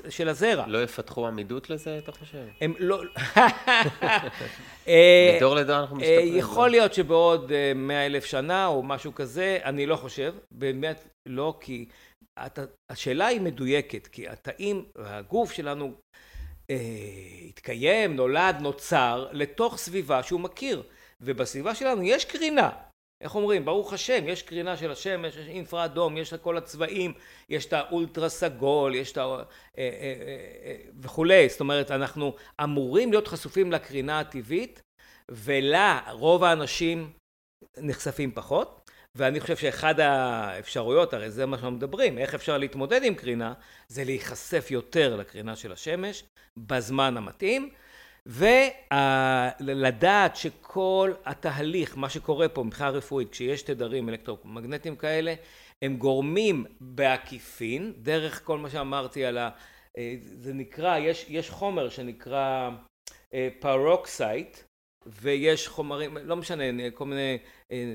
[0.09, 0.65] של הזרע.
[0.67, 2.45] לא יפתחו עמידות לזה אתה חושב?
[2.61, 3.03] הם לא...
[5.37, 6.37] מדור לדור אנחנו מסתכלים.
[6.37, 11.89] יכול להיות שבעוד מאה אלף שנה או משהו כזה, אני לא חושב, באמת לא כי
[12.91, 15.93] השאלה היא מדויקת כי התאים והגוף שלנו
[17.49, 20.83] התקיים, נולד, נוצר לתוך סביבה שהוא מכיר
[21.21, 22.71] ובסביבה שלנו יש קרינה
[23.21, 23.65] איך אומרים?
[23.65, 27.13] ברוך השם יש קרינה של השמש יש אינפרה אדום יש את כל הצבעים
[27.49, 29.43] יש את האולטרה סגול יש את ה...
[31.01, 31.49] וכולי.
[31.49, 34.83] זאת אומרת אנחנו אמורים להיות חשופים לקרינה הטבעית
[35.31, 37.13] ולה רוב האנשים
[37.77, 43.15] נחשפים פחות ואני חושב שאחד האפשרויות הרי זה מה שאנחנו מדברים איך אפשר להתמודד עם
[43.15, 43.55] קרינה
[43.89, 46.25] זה להיחשף יותר לקרינה של השמש
[46.57, 47.71] בזמן המתאים
[48.29, 55.35] ולדעת שכל התהליך מה שקורה פה מבחינה רפואית כשיש תדרים אלקטרומגנטיים כאלה
[55.83, 59.51] הם גורמים בעקיפין דרך כל מה שאמרתי על ה...
[60.35, 62.71] זה נקרא יש יש חומר שנקרא
[63.61, 64.59] peroxide
[65.07, 67.39] ויש חומרים לא משנה כל מיני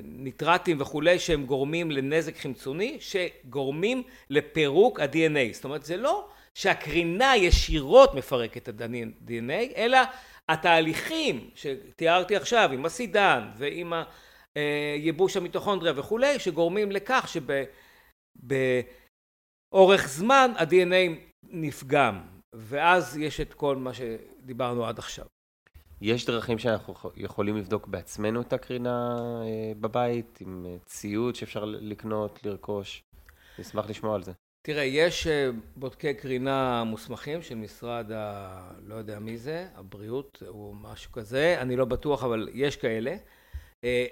[0.04, 8.16] ניטרטים וכולי שהם גורמים לנזק חמצוני שגורמים לפירוק ה-DNA זאת אומרת זה לא שהקרינה ישירות
[8.16, 9.98] מפרקת את ה-DNA אלא
[10.50, 13.94] התהליכים שתיארתי עכשיו עם הסידן ועם
[14.56, 17.36] הייבוש המיטוכונדריה וכולי שגורמים לכך
[19.72, 22.22] שבאורך זמן ה-DNA נפגם
[22.56, 25.26] ואז יש את כל מה שדיברנו עד עכשיו.
[26.02, 29.18] יש דרכים שאנחנו יכולים לבדוק בעצמנו את הקרינה
[29.80, 33.02] בבית עם ציוד שאפשר לקנות, לרכוש?
[33.60, 34.32] נשמח לשמוע על זה.
[34.62, 35.28] תראה יש
[35.76, 38.72] בודקי קרינה מוסמכים של משרד ה...
[38.84, 43.16] לא יודע מי זה, הבריאות או משהו כזה, אני לא בטוח אבל יש כאלה,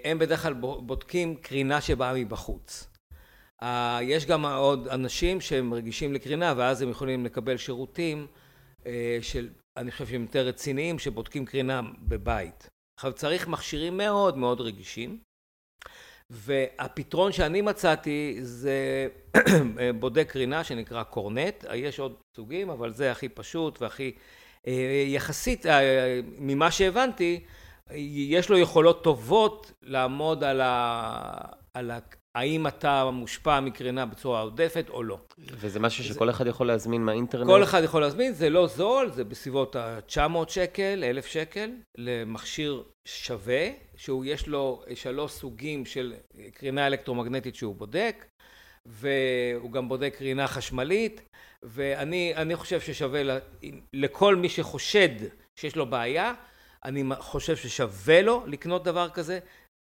[0.04, 2.88] הם בדרך כלל בודקים קרינה שבאה מבחוץ.
[4.02, 8.28] יש גם עוד אנשים שהם רגישים לקרינה ואז הם יכולים לקבל שירותים
[9.22, 12.70] של אני חושב שהם יותר רציניים שבודקים קרינה בבית.
[13.00, 15.20] עכשיו צריך מכשירים מאוד מאוד רגישים
[16.30, 19.08] והפתרון שאני מצאתי זה
[20.00, 24.12] בודק קרינה שנקרא קורנט, יש עוד סוגים אבל זה הכי פשוט והכי
[25.08, 25.66] יחסית
[26.38, 27.40] ממה שהבנתי
[27.96, 32.00] יש לו יכולות טובות לעמוד על ה...
[32.38, 35.17] האם אתה מושפע מקרינה בצורה עודפת או לא.
[35.39, 37.47] וזה משהו שכל אחד יכול להזמין מהאינטרנט?
[37.47, 43.67] כל אחד יכול להזמין, זה לא זול, זה בסביבות ה-900 שקל, 1,000 שקל למכשיר שווה,
[43.95, 46.13] שהוא יש לו שלוש סוגים של
[46.54, 48.26] קרינה אלקטרומגנטית שהוא בודק,
[48.86, 51.21] והוא גם בודק קרינה חשמלית,
[51.63, 53.39] ואני חושב ששווה
[53.93, 55.10] לכל מי שחושד
[55.56, 56.34] שיש לו בעיה,
[56.86, 59.39] אני חושב ששווה לו לקנות דבר כזה,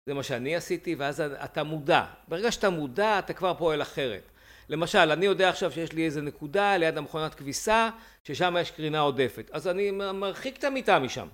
[0.09, 4.23] זה מה שאני עשיתי ואז אתה מודע, ברגע שאתה מודע אתה כבר פועל אחרת.
[4.69, 7.90] למשל אני יודע עכשיו שיש לי איזה נקודה ליד המכונת כביסה
[8.25, 11.29] ששם יש קרינה עודפת אז אני מרחיק את המיטה משם.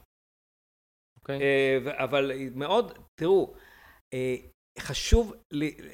[1.20, 1.40] אוקיי.
[2.04, 3.54] אבל מאוד, תראו,
[4.78, 5.34] חשוב,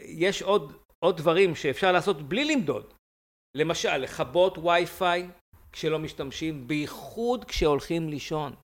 [0.04, 0.72] יש עוד
[1.04, 2.94] עוד דברים שאפשר לעשות בלי למדוד.
[3.56, 5.28] למשל לכבות וי-פיי
[5.72, 8.54] כשלא משתמשים, בייחוד כשהולכים לישון.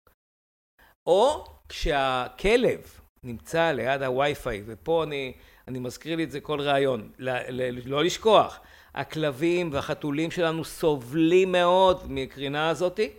[1.07, 5.33] או כשהכלב נמצא ליד הווי-פיי, ופה אני,
[5.69, 8.61] אני מזכיר לי את זה כל ראיון, ל, ל, לא לשכוח,
[8.95, 13.11] הכלבים והחתולים שלנו סובלים מאוד מקרינה הזאתי,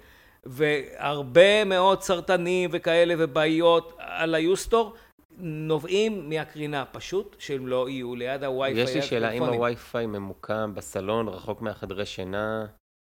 [0.44, 4.94] והרבה מאוד סרטנים וכאלה ובעיות על היוסטור
[5.38, 8.84] נובעים מהקרינה, פשוט שהם לא יהיו ליד הווי-פיי.
[8.84, 12.66] יש לי שאלה, אם הווי-פיי ממוקם בסלון, רחוק מהחדרי שינה,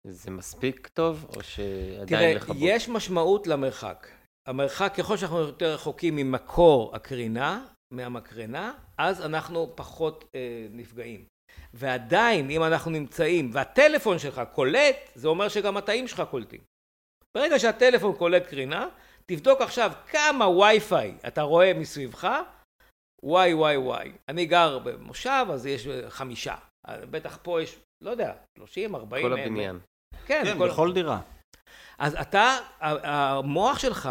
[0.03, 2.57] זה מספיק טוב, או שעדיין לכבות?
[2.57, 4.07] תראה, יש משמעות למרחק.
[4.47, 11.25] המרחק, ככל שאנחנו יותר רחוקים ממקור הקרינה, מהמקרנה, אז אנחנו פחות אה, נפגעים.
[11.73, 16.59] ועדיין, אם אנחנו נמצאים, והטלפון שלך קולט, זה אומר שגם התאים שלך קולטים.
[17.37, 18.87] ברגע שהטלפון קולט קרינה,
[19.25, 22.27] תבדוק עכשיו כמה וי-פיי אתה רואה מסביבך,
[23.23, 24.11] וואי וואי וואי.
[24.29, 26.55] אני גר במושב, אז יש חמישה.
[26.87, 29.27] בטח פה יש, לא יודע, 30, 40.
[29.27, 29.79] כל הבניין.
[30.25, 30.69] כן, כן כל...
[30.69, 31.21] בכל דירה.
[31.99, 34.09] אז אתה, המוח שלך,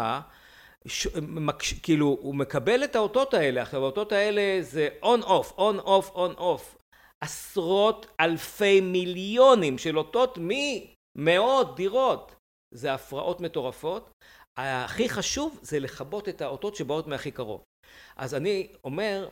[0.87, 1.07] ש...
[1.21, 1.73] מקש...
[1.73, 3.61] כאילו, הוא מקבל את האותות האלה.
[3.61, 6.77] עכשיו, האותות האלה זה on-off, on-off, on-off.
[7.21, 12.35] עשרות אלפי מיליונים של אותות ממאות דירות.
[12.73, 14.09] זה הפרעות מטורפות.
[14.57, 17.63] הכי חשוב זה לכבות את האותות שבאות מהכי קרוב.
[18.15, 19.29] אז אני אומר,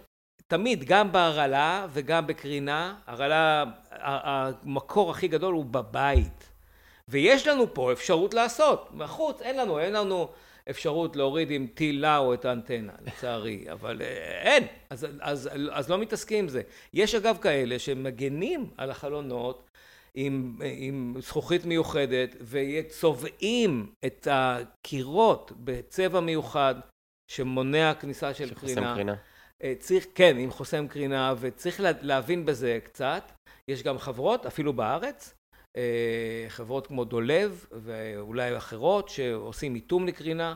[0.48, 6.57] תמיד, גם בהרעלה וגם בקרינה, הרעלה, המקור הכי גדול הוא בבית.
[7.10, 10.30] ויש לנו פה אפשרות לעשות, בחוץ אין לנו, אין לנו
[10.70, 15.98] אפשרות להוריד עם טיל לאו את האנטנה, לצערי, אבל אה, אין, אז, אז, אז לא
[15.98, 16.62] מתעסקים עם זה.
[16.94, 19.70] יש אגב כאלה שמגנים על החלונות
[20.16, 26.76] עם, עם זכוכית מיוחדת וצובעים את הקירות בצבע מיוחד
[27.32, 28.96] שמונע כניסה של קרינה.
[28.96, 29.16] קרינה.
[29.64, 33.32] אה, צריך, כן, עם חוסם קרינה, וצריך להבין בזה קצת.
[33.68, 35.37] יש גם חברות, אפילו בארץ,
[36.48, 40.56] חברות כמו דולב ואולי אחרות שעושים איתום לקרינה.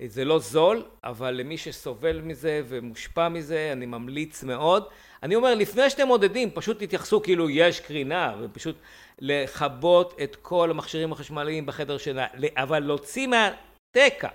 [0.00, 4.84] אה, זה לא זול, אבל למי שסובל מזה ומושפע מזה, אני ממליץ מאוד.
[5.22, 8.76] אני אומר, לפני שאתם מודדים, פשוט תתייחסו כאילו יש קרינה, ופשוט
[9.18, 14.28] לכבות את כל המכשירים החשמליים בחדר שלה, אבל להוציא מהתקע.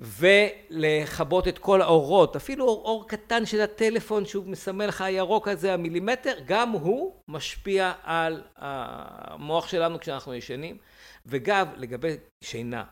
[0.00, 5.74] ולכבות את כל האורות, אפילו אור, אור קטן של הטלפון שהוא מסמל לך הירוק הזה,
[5.74, 10.78] המילימטר, גם הוא משפיע על המוח שלנו כשאנחנו ישנים.
[11.26, 12.84] וגם לגבי שינה,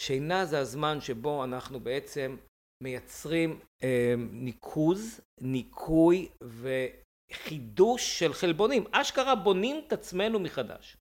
[0.00, 2.36] שינה זה הזמן שבו אנחנו בעצם
[2.82, 8.84] מייצרים אה, ניקוז, ניקוי וחידוש של חלבונים.
[8.92, 10.96] אשכרה בונים את עצמנו מחדש.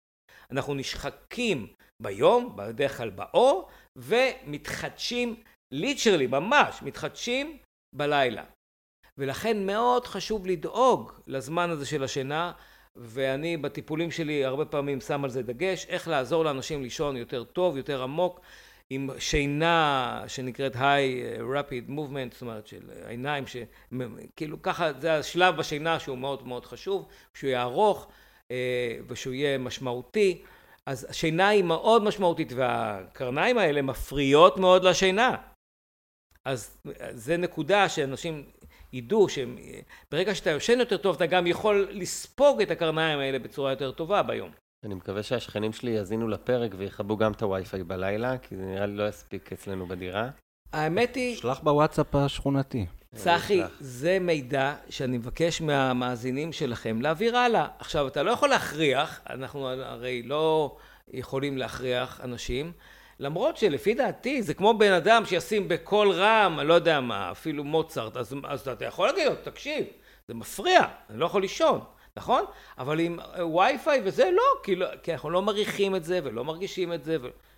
[0.51, 1.67] אנחנו נשחקים
[2.01, 5.35] ביום, בדרך כלל באור, ומתחדשים,
[5.71, 7.57] ליטרלי, ממש, מתחדשים
[7.95, 8.43] בלילה.
[9.17, 12.51] ולכן מאוד חשוב לדאוג לזמן הזה של השינה,
[12.95, 17.77] ואני בטיפולים שלי הרבה פעמים שם על זה דגש, איך לעזור לאנשים לישון יותר טוב,
[17.77, 18.41] יותר עמוק,
[18.89, 23.43] עם שינה שנקראת high rapid movement, זאת אומרת של עיניים,
[24.35, 28.07] כאילו ככה זה השלב בשינה שהוא מאוד מאוד חשוב, שהוא יהיה ארוך
[28.51, 30.43] אה, ושהוא יהיה משמעותי.
[30.89, 35.35] אז השינה היא מאוד משמעותית והקרניים האלה מפריעות מאוד לשינה.
[36.45, 36.77] אז
[37.11, 38.49] זה נקודה שאנשים
[38.93, 43.91] ידעו שברגע שאתה יושן יותר טוב אתה גם יכול לספוג את הקרניים האלה בצורה יותר
[43.91, 44.51] טובה ביום.
[44.85, 48.95] אני מקווה שהשכנים שלי יאזינו לפרק ויכבו גם את הווי-פיי בלילה, כי זה נראה לי
[48.95, 50.29] לא יספיק אצלנו בדירה.
[50.73, 51.35] האמת היא...
[51.35, 52.85] שלח בוואטסאפ השכונתי.
[53.15, 57.67] צחי, זה מידע שאני מבקש מהמאזינים שלכם להעביר הלאה.
[57.79, 60.75] עכשיו, אתה לא יכול להכריח, אנחנו הרי לא
[61.13, 62.71] יכולים להכריח אנשים,
[63.19, 67.63] למרות שלפי דעתי זה כמו בן אדם שישים בקול רם, אני לא יודע מה, אפילו
[67.63, 69.85] מוצרט, אז, אז אתה יכול להגיד לו, תקשיב,
[70.27, 71.79] זה מפריע, אני לא יכול לישון.
[72.17, 72.43] נכון?
[72.77, 73.19] אבל עם
[73.53, 77.17] וי-פיי וזה לא, כי, לא, כי אנחנו לא מריחים את זה ולא מרגישים את זה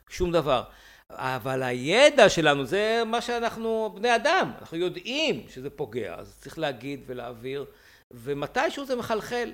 [0.09, 0.63] ושום דבר.
[1.11, 7.03] אבל הידע שלנו זה מה שאנחנו בני אדם, אנחנו יודעים שזה פוגע, אז צריך להגיד
[7.05, 7.65] ולהעביר,
[8.11, 9.51] ומתישהו זה מחלחל.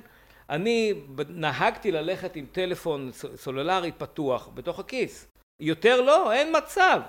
[0.50, 0.94] אני
[1.30, 5.28] נהגתי ללכת עם טלפון סולולרי פתוח בתוך הכיס.
[5.62, 7.02] יותר לא, אין מצב.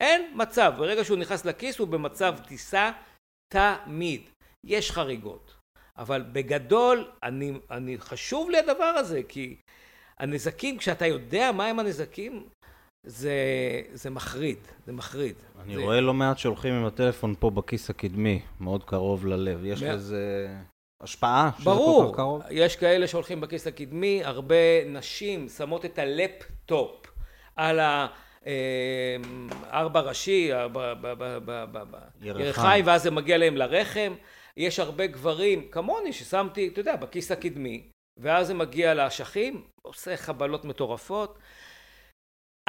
[0.00, 0.72] אין מצב.
[0.76, 2.92] ברגע שהוא נכנס לכיס הוא במצב טיסה
[3.52, 4.22] תמיד.
[4.66, 5.54] יש חריגות.
[5.98, 9.56] אבל בגדול, אני, אני חשוב לי הדבר הזה, כי
[10.18, 12.48] הנזקים, כשאתה יודע מהם הנזקים,
[13.06, 13.32] זה,
[13.92, 15.34] זה מחריד, זה מחריד.
[15.62, 15.82] אני זה...
[15.82, 19.64] רואה לא מעט שהולכים עם הטלפון פה בכיס הקדמי, מאוד קרוב ללב.
[19.64, 20.48] יש לזה
[21.00, 22.40] השפעה שזה ברור, כל כך קרוב?
[22.40, 27.06] ברור, יש כאלה שהולכים בכיס הקדמי, הרבה נשים שמות את הלפטופ
[27.56, 28.06] על ה...
[28.46, 29.16] אה,
[29.72, 30.50] ארבע ראשי,
[32.20, 34.14] ירחיים, ואז זה מגיע להם לרחם.
[34.56, 40.64] יש הרבה גברים כמוני ששמתי, אתה יודע, בכיס הקדמי, ואז זה מגיע לאשכים, עושה חבלות
[40.64, 41.38] מטורפות.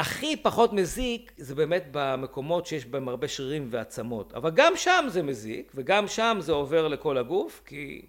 [0.02, 5.24] הכי פחות מזיק זה באמת במקומות שיש בהם הרבה שרירים ועצמות, אבל גם שם זה
[5.24, 8.08] מזיק וגם שם זה עובר לכל הגוף כי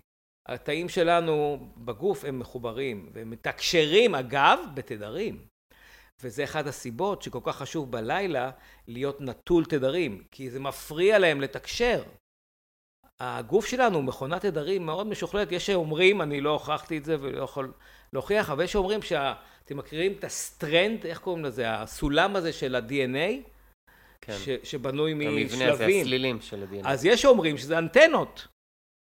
[0.48, 5.46] התאים שלנו בגוף הם מחוברים והם מתקשרים אגב בתדרים.
[6.22, 8.50] וזה אחד הסיבות שכל כך חשוב בלילה
[8.88, 12.02] להיות נטול תדרים כי זה מפריע להם לתקשר.
[13.20, 15.52] הגוף שלנו הוא מכונת תדרים מאוד משוכללת.
[15.52, 17.72] יש שאומרים אני לא הוכחתי את זה ולא יכול
[18.12, 19.34] להוכיח אבל יש שאומרים שה...
[19.64, 23.50] אתם מכירים את ה strand, איך קוראים לזה, הסולם הזה של ה-DNA,
[24.20, 24.32] כן.
[24.32, 25.38] ש, שבנוי משלבים.
[25.38, 26.88] המבנה הזה, הסלילים של ה-DNA.
[26.88, 28.48] אז יש שאומרים שזה אנטנות,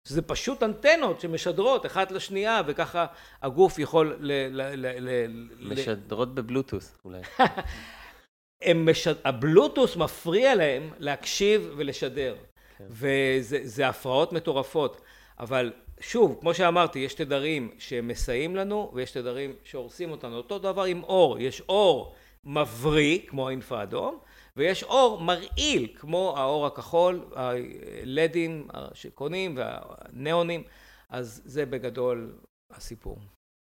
[0.07, 3.05] שזה פשוט אנטנות שמשדרות אחת לשנייה, וככה
[3.41, 4.31] הגוף יכול ל...
[4.31, 7.21] ל, ל, ל משדרות בבלוטוס אולי.
[8.75, 9.15] משד...
[9.25, 12.35] הבלוטוס מפריע להם להקשיב ולשדר,
[12.77, 12.85] כן.
[12.89, 15.01] וזה הפרעות מטורפות,
[15.39, 20.37] אבל שוב, כמו שאמרתי, יש תדרים שמסייעים לנו ויש תדרים שהורסים אותנו.
[20.37, 24.19] אותו דבר עם אור, יש אור מבריא, כמו האינפרה אדום,
[24.57, 30.63] ויש אור מרעיל, כמו האור הכחול, הלדים שקונים והניאונים,
[31.09, 32.35] אז זה בגדול
[32.71, 33.17] הסיפור.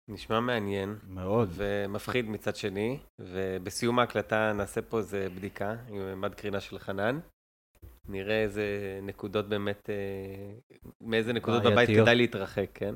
[0.08, 0.96] נשמע מעניין.
[1.08, 1.48] מאוד.
[1.52, 7.18] ומפחיד מצד שני, ובסיום ההקלטה נעשה פה איזה בדיקה עם מד קרינה של חנן.
[8.08, 12.94] נראה איזה נקודות באמת, אה, מאיזה נקודות בבית כדאי להתרחק, כן?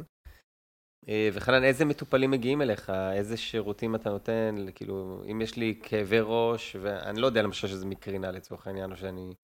[1.08, 2.92] אה, וחנן, איזה מטופלים מגיעים אליך?
[3.12, 4.54] איזה שירותים אתה נותן?
[4.74, 8.96] כאילו, אם יש לי כאבי ראש, ואני לא יודע למשל שזה מקרינה לצורך העניין, או
[8.96, 9.34] שאני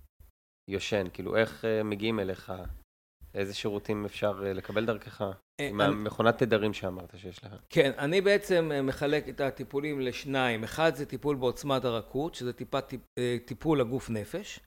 [0.71, 2.53] יושן, כאילו, איך אה, מגיעים אליך?
[3.35, 5.25] איזה שירותים אפשר לקבל דרכך?
[5.61, 7.55] עם המכונת תדרים שאמרת שיש לך.
[7.71, 10.65] כן, אני בעצם מחלק את הטיפולים לשניים.
[10.65, 12.79] אחד זה טיפול בעוצמת הרכות, שזה טיפה
[13.47, 14.61] טיפול הגוף נפש.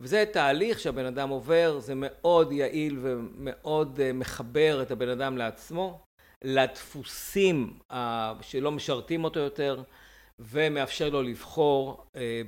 [0.00, 6.00] וזה תהליך שהבן אדם עובר, זה מאוד יעיל ומאוד אה, מחבר את הבן אדם לעצמו,
[6.44, 7.78] לדפוסים
[8.40, 9.82] שלא משרתים אותו יותר,
[10.38, 12.42] ומאפשר לו לבחור, אה,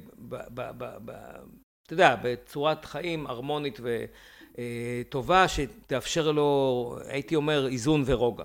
[1.86, 8.44] אתה יודע, בצורת חיים הרמונית וטובה, אה, שתאפשר לו, הייתי אומר, איזון ורוגע.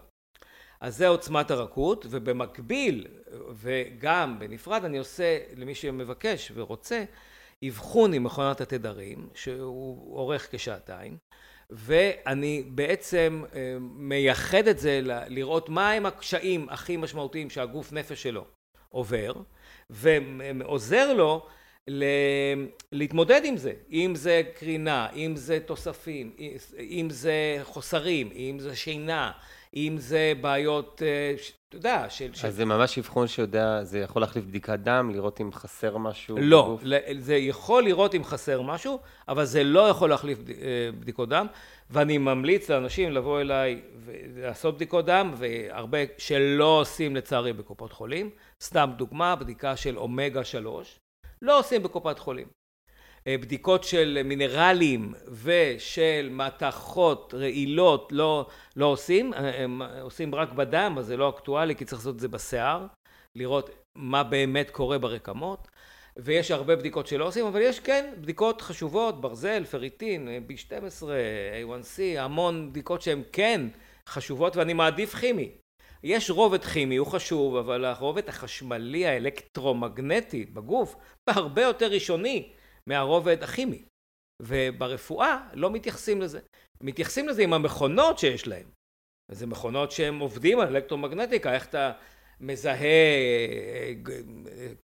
[0.82, 3.08] אז זה עוצמת הרכות, ובמקביל,
[3.54, 7.04] וגם בנפרד, אני עושה למי שמבקש ורוצה,
[7.68, 11.18] אבחון עם מכונת התדרים, שהוא אורך כשעתיים,
[11.70, 18.46] ואני בעצם אה, מייחד את זה לראות מהם הקשיים הכי משמעותיים שהגוף נפש שלו
[18.90, 19.34] עובר,
[19.90, 21.48] ועוזר לו
[22.92, 26.36] להתמודד עם זה, אם זה קרינה, אם זה תוספים,
[26.80, 29.32] אם זה חוסרים, אם זה שינה,
[29.76, 31.36] אם זה בעיות, אה,
[31.70, 32.32] אתה יודע, של...
[32.44, 36.64] אז זה ממש אבחון שיודע, זה יכול להחליף בדיקת דם, לראות אם חסר משהו לא,
[36.64, 36.82] בגוף?
[36.84, 40.54] לא, זה יכול לראות אם חסר משהו, אבל זה לא יכול להחליף אה,
[41.00, 41.48] בדיקות דם,
[41.90, 48.30] ואני ממליץ לאנשים לבוא אליי ולעשות בדיקות דם, והרבה שלא עושים לצערי בקופות חולים.
[48.62, 51.00] סתם דוגמה, בדיקה של אומגה 3,
[51.42, 52.48] לא עושים בקופת חולים.
[53.28, 60.96] אה, בדיקות של מינרלים ושל מתכות רעילות לא, לא עושים, אה, הם עושים רק בדם,
[61.00, 62.86] אז זה לא אקטואלי כי צריך לעשות את זה בשיער,
[63.36, 65.68] לראות מה באמת קורה ברקמות,
[66.18, 72.70] ויש הרבה בדיקות שלא עושים, אבל יש כן בדיקות חשובות, ברזל, פריטין, B12, A1C, המון
[72.70, 73.62] בדיקות שהן כן
[74.10, 75.52] חשובות ואני מעדיף כימי.
[76.04, 80.96] יש רובד כימי, הוא חשוב, אבל הרובד החשמלי האלקטרומגנטי בגוף,
[81.28, 82.50] הרבה יותר ראשוני
[82.88, 83.84] מהרובד הכימי.
[84.42, 86.40] וברפואה לא מתייחסים לזה.
[86.82, 88.68] מתייחסים לזה עם המכונות שיש להם.
[89.32, 91.92] זה מכונות שהם עובדים על אלקטרומגנטיקה, איך אתה
[92.40, 92.78] מזהה,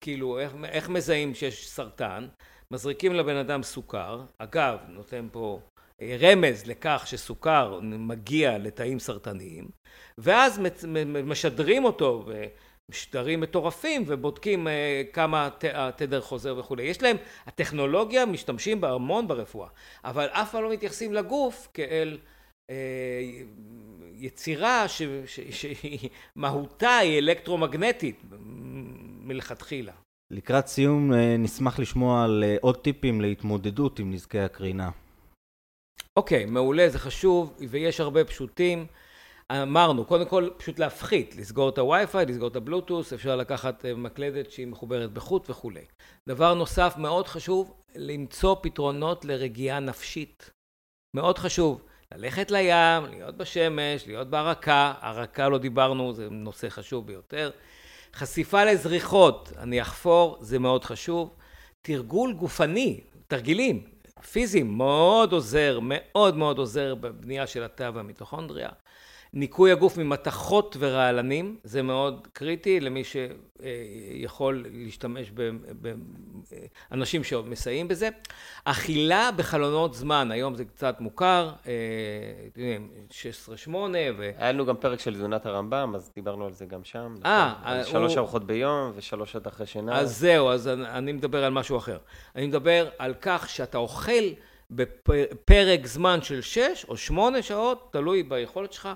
[0.02, 2.28] כאילו, איך, איך מזהים שיש סרטן?
[2.72, 5.60] מזריקים לבן אדם סוכר, אגב, נותן פה
[6.02, 9.70] רמז לכך שסוכר מגיע לתאים סרטניים,
[10.18, 10.62] ואז
[11.24, 12.26] משדרים אותו
[12.92, 16.84] משטרים מטורפים ובודקים אה, כמה התדר חוזר וכולי.
[16.84, 19.68] יש להם, הטכנולוגיה משתמשים בה המון ברפואה,
[20.04, 22.18] אבל אף פעם לא מתייחסים לגוף כאל
[22.70, 22.76] אה,
[24.16, 28.24] יצירה שהיא מהותה היא אלקטרומגנטית
[29.22, 29.94] מלכתחילה.
[30.32, 34.90] לקראת סיום אה, נשמח לשמוע על עוד טיפים להתמודדות עם נזקי הקרינה.
[36.18, 38.86] אוקיי, מעולה, זה חשוב ויש הרבה פשוטים.
[39.52, 44.52] אמרנו, קודם כל פשוט להפחית, לסגור את הווי-פיי, לסגור את הבלוטוס, אפשר לקחת אה, מקלדת
[44.52, 45.86] שהיא מחוברת בחוט וכולי.
[46.30, 50.50] דבר נוסף מאוד חשוב, למצוא פתרונות לרגיעה נפשית.
[51.16, 51.82] מאוד חשוב,
[52.16, 57.52] ללכת לים, להיות בשמש, להיות בהרקה, הרקה לא דיברנו, זה נושא חשוב ביותר.
[58.14, 61.36] חשיפה לזריחות, אני אחפור, זה מאוד חשוב.
[61.82, 63.84] תרגול גופני, תרגילים
[64.32, 68.70] פיזיים, מאוד עוזר, מאוד מאוד עוזר בבנייה של התא והמיטוכונדריה.
[69.34, 75.32] ניקוי הגוף ממתכות ורעלנים, זה מאוד קריטי למי שיכול להשתמש
[76.92, 78.10] באנשים שמסייעים בזה.
[78.66, 81.52] אכילה בחלונות זמן, היום זה קצת מוכר,
[83.68, 83.70] 16-8
[84.18, 84.32] ו...
[84.38, 87.16] היה לנו גם פרק של תזונת הרמב"ם, אז דיברנו על זה גם שם.
[87.26, 87.84] אה, נכון?
[87.92, 88.20] שלוש הוא...
[88.20, 90.00] ארוחות ביום ושלוש שעות אחרי שינה.
[90.00, 91.98] אז זהו, אז אני מדבר על משהו אחר.
[92.36, 94.24] אני מדבר על כך שאתה אוכל
[94.72, 98.90] בפרק זמן של שש או שמונה שעות, תלוי ביכולת שלך.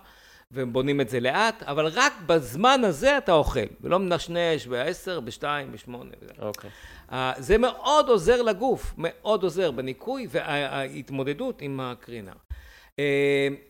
[0.52, 5.44] והם בונים את זה לאט, אבל רק בזמן הזה אתה אוכל, ולא מנשנש ב-10, ב-2,
[5.44, 5.94] ב-8.
[6.40, 6.70] אוקיי.
[7.38, 12.32] זה מאוד עוזר לגוף, מאוד עוזר בניקוי וההתמודדות עם הקרינה.
[12.32, 13.02] Uh,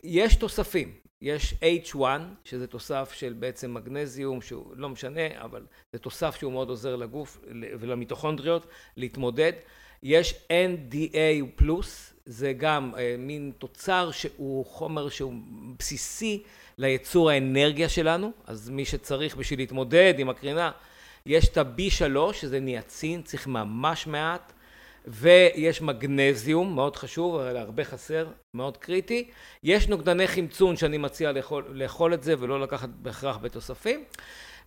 [0.04, 1.54] יש תוספים, יש
[1.94, 2.04] H1,
[2.44, 7.40] שזה תוסף של בעצם מגנזיום, שהוא לא משנה, אבל זה תוסף שהוא מאוד עוזר לגוף
[7.80, 8.66] ולמיטוכונדריות
[8.98, 9.52] להתמודד.
[10.04, 15.34] יש NDA פלוס, זה גם uh, מין תוצר שהוא חומר שהוא
[15.80, 16.44] בסיסי
[16.82, 20.72] לייצור האנרגיה שלנו, אז מי שצריך בשביל להתמודד עם הקרינה,
[21.26, 24.54] יש את ה-B3, שזה ניאצין, צריך ממש מעט,
[25.08, 29.30] ויש מגנזיום, מאוד חשוב, אבל הרבה חסר, מאוד קריטי.
[29.64, 34.04] יש נוגדני חמצון שאני מציע לאכול, לאכול את זה ולא לקחת בהכרח בתוספים.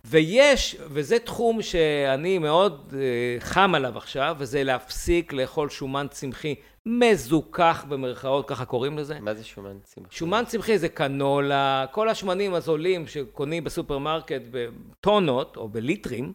[0.07, 7.85] ויש, וזה תחום שאני מאוד אה, חם עליו עכשיו, וזה להפסיק לאכול שומן צמחי מזוכח
[7.89, 9.19] במרכאות, ככה קוראים לזה.
[9.19, 10.15] מה זה שומן צמחי?
[10.15, 16.33] שומן צמחי זה קנולה, כל השמנים הזולים שקונים בסופרמרקט בטונות או בליטרים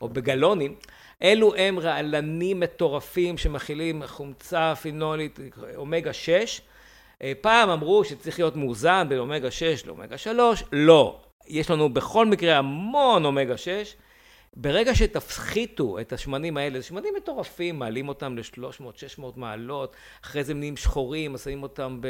[0.00, 0.74] או בגלונים,
[1.22, 5.38] אלו הם רעלנים מטורפים שמכילים חומצה פינולית,
[5.76, 6.60] אומגה 6.
[7.22, 11.23] אה, פעם אמרו שצריך להיות מאוזן בין אומגה 6 לאומגה 3, לא.
[11.46, 13.96] יש לנו בכל מקרה המון אומגה 6.
[14.56, 20.58] ברגע שתפחיתו את השמנים האלה, זה שמנים מטורפים, מעלים אותם ל-300-600 מעלות, אחרי זה הם
[20.58, 22.00] נהיים שחורים, שמים אותם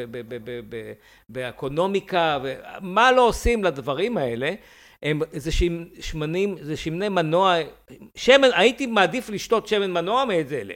[1.28, 2.39] באקונומיקה,
[2.80, 4.55] מה לא עושים לדברים האלה?
[5.03, 5.51] הם, זה
[6.01, 7.55] שמנים, זה שמני מנוע,
[8.14, 10.74] שמן, הייתי מעדיף לשתות שמן מנוע מאת אלה.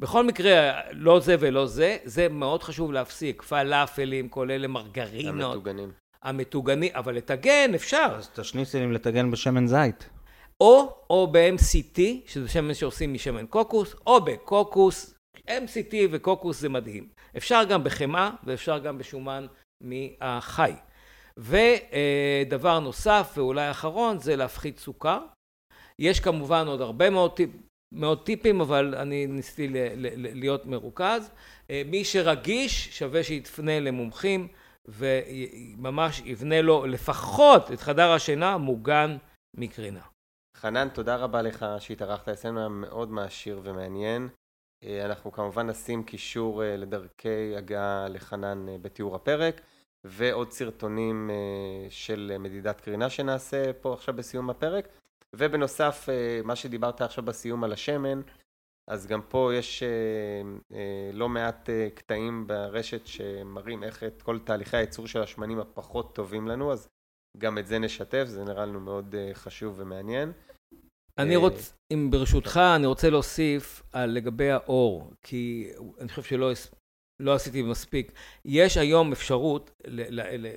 [0.00, 3.42] בכל מקרה, לא זה ולא זה, זה מאוד חשוב להפסיק.
[3.42, 5.44] פלאפלים, כל אלה מרגרינות.
[5.44, 6.05] המטוגנים.
[6.26, 8.08] המטוגנים, אבל לטגן אפשר.
[8.16, 10.08] אז את השניצלים לטגן בשמן זית.
[10.60, 15.14] או, או ב-MCT, שזה שמן שעושים משמן קוקוס, או בקוקוס,
[15.48, 17.08] MCT וקוקוס זה מדהים.
[17.36, 19.46] אפשר גם בחמאה ואפשר גם בשומן
[19.80, 20.72] מהחי.
[21.36, 25.18] ודבר נוסף ואולי אחרון זה להפחית סוכר.
[25.98, 27.50] יש כמובן עוד הרבה מאוד, טיפ,
[27.94, 29.68] מאוד טיפים, אבל אני ניסיתי
[30.16, 31.30] להיות מרוכז.
[31.86, 34.48] מי שרגיש שווה שיתפנה למומחים
[34.88, 39.16] וממש יבנה לו לפחות את חדר השינה מוגן
[39.56, 40.00] מקרינה.
[40.56, 44.28] חנן, תודה רבה לך שהתארחת אצלנו, היה מאוד מעשיר ומעניין.
[44.84, 49.60] אה, אנחנו כמובן נשים קישור אה, לדרכי הגעה לחנן אה, בתיאור הפרק,
[50.04, 51.30] ועוד סרטונים
[51.90, 54.88] של מדידת קרינה שנעשה פה עכשיו בסיום הפרק.
[55.36, 56.08] ובנוסף,
[56.44, 58.20] מה שדיברת עכשיו בסיום על השמן,
[58.90, 59.82] אז גם פה יש
[61.12, 66.72] לא מעט קטעים ברשת שמראים איך את כל תהליכי הייצור של השמנים הפחות טובים לנו,
[66.72, 66.88] אז
[67.38, 70.32] גם את זה נשתף, זה נראה לנו מאוד חשוב ומעניין.
[71.18, 75.70] אני אה, רוצה, אם ברשותך, אני רוצה להוסיף על לגבי האור, כי
[76.00, 76.52] אני חושב שלא
[77.20, 78.12] לא עשיתי מספיק.
[78.44, 80.56] יש היום אפשרות ל, ל, ל,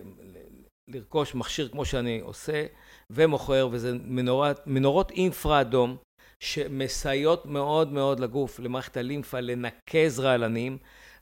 [0.87, 2.65] לרכוש מכשיר כמו שאני עושה
[3.09, 5.97] ומוכר, וזה מנורת, מנורות אינפרה אדום,
[6.39, 10.77] שמסייעות מאוד מאוד לגוף, למערכת הלימפה, לנקז רעלנים.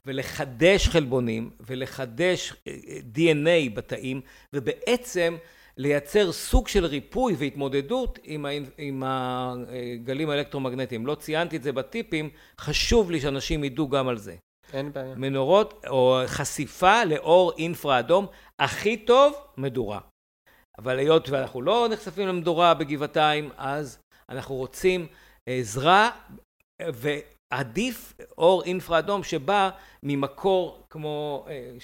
[0.07, 4.21] ולחדש חלבונים ולחדש אה, אה, DNA בתאים
[4.53, 5.37] ובעצם
[5.77, 11.07] לייצר סוג של ריפוי והתמודדות עם, ה, עם הגלים האלקטרומגנטיים.
[11.07, 14.35] לא ציינתי את זה בטיפים, חשוב לי שאנשים ידעו גם על זה.
[14.73, 15.15] אין בעיה.
[15.15, 18.25] מנורות או חשיפה לאור אינפרה אדום,
[18.59, 19.99] הכי טוב, מדורה.
[20.79, 23.99] אבל היות ואנחנו לא נחשפים למדורה בגבעתיים, אז
[24.29, 25.07] אנחנו רוצים
[25.45, 26.11] עזרה
[26.81, 29.69] ועדיף אור אינפרה אדום שבא
[30.03, 31.75] ממקור כמו אה,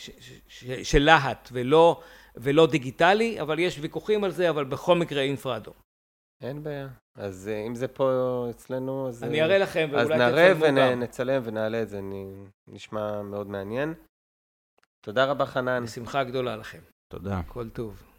[0.84, 2.02] של להט ולא
[2.36, 5.74] ולא דיגיטלי, אבל יש ויכוחים על זה, אבל בכל מקרה אינפרה אדום.
[6.42, 6.88] אין בעיה.
[7.16, 9.24] אז אה, אם זה פה אצלנו, אז...
[9.24, 10.28] אני אראה לכם, ואולי תצלמו גם.
[10.28, 12.00] אז נראה ונצלם ונעלה את זה,
[12.68, 13.94] נשמע מאוד מעניין.
[15.06, 15.84] תודה רבה, חנן.
[15.84, 16.80] בשמחה גדולה לכם.
[17.08, 17.42] תודה.
[17.48, 18.13] כל טוב.